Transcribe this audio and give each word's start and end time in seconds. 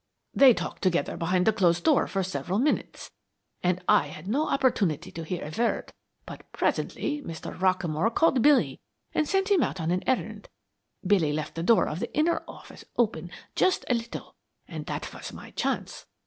They 0.33 0.55
talked 0.55 0.81
together 0.81 1.15
behind 1.15 1.45
the 1.45 1.53
closed 1.53 1.83
door 1.83 2.07
for 2.07 2.23
several 2.23 2.57
minutes 2.57 3.11
and 3.61 3.83
I 3.87 4.07
had 4.07 4.27
no 4.27 4.49
opportunity 4.49 5.11
to 5.11 5.23
hear 5.23 5.43
a 5.47 5.55
word, 5.55 5.93
but 6.25 6.51
presently 6.53 7.21
Mr. 7.21 7.55
Rockamore 7.55 8.09
called 8.09 8.41
Billy 8.41 8.81
and 9.13 9.29
sent 9.29 9.51
him 9.51 9.61
out 9.61 9.79
on 9.79 9.91
an 9.91 10.01
errand. 10.07 10.49
Billy 11.05 11.31
left 11.31 11.53
the 11.53 11.61
door 11.61 11.87
of 11.87 11.99
the 11.99 12.11
inner 12.17 12.41
office 12.47 12.83
open 12.97 13.29
just 13.55 13.85
a 13.91 13.93
little 13.93 14.33
and 14.67 14.87
that 14.87 15.13
was 15.13 15.33
my 15.33 15.51
chance. 15.51 16.07